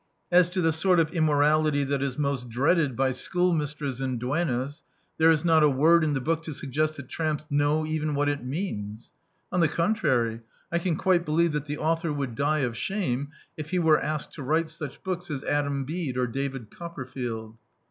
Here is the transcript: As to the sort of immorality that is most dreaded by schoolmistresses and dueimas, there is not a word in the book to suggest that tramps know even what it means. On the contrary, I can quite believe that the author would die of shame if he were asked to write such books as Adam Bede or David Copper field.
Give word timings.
As 0.31 0.49
to 0.49 0.63
the 0.63 0.71
sort 0.71 0.99
of 0.99 1.11
immorality 1.13 1.83
that 1.83 2.01
is 2.01 2.17
most 2.17 2.49
dreaded 2.49 2.95
by 2.95 3.11
schoolmistresses 3.11 4.01
and 4.01 4.19
dueimas, 4.19 4.81
there 5.19 5.29
is 5.29 5.45
not 5.45 5.61
a 5.61 5.69
word 5.69 6.03
in 6.03 6.13
the 6.13 6.19
book 6.19 6.41
to 6.45 6.55
suggest 6.55 6.97
that 6.97 7.07
tramps 7.07 7.43
know 7.51 7.85
even 7.85 8.15
what 8.15 8.27
it 8.27 8.43
means. 8.43 9.11
On 9.51 9.59
the 9.59 9.67
contrary, 9.67 10.41
I 10.71 10.79
can 10.79 10.95
quite 10.95 11.23
believe 11.23 11.51
that 11.51 11.65
the 11.67 11.77
author 11.77 12.11
would 12.11 12.33
die 12.33 12.61
of 12.61 12.75
shame 12.75 13.29
if 13.57 13.69
he 13.69 13.77
were 13.77 13.99
asked 14.01 14.33
to 14.33 14.41
write 14.41 14.71
such 14.71 15.03
books 15.03 15.29
as 15.29 15.43
Adam 15.43 15.85
Bede 15.85 16.17
or 16.17 16.25
David 16.25 16.71
Copper 16.71 17.05
field. 17.05 17.57